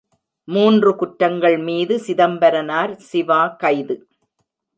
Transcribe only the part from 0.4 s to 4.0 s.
மூன்று குற்றங்கள் மீது சிதம்பரனார், சிவா கைது!